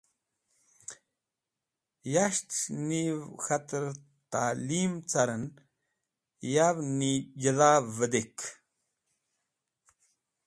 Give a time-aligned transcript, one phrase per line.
[2.13, 3.85] Yashtes̃h niv k̃hater
[4.31, 5.45] ta’lim caren,
[6.53, 8.39] yav’ni jidha vẽdekisht.